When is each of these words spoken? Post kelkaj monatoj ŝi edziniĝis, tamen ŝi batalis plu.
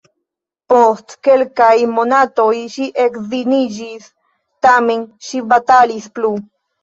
Post 0.71 1.11
kelkaj 1.27 1.73
monatoj 1.97 2.47
ŝi 2.75 2.87
edziniĝis, 3.05 4.09
tamen 4.67 5.03
ŝi 5.27 5.45
batalis 5.53 6.09
plu. 6.19 6.33